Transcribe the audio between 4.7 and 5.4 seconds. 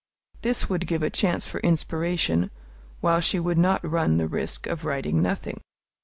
writing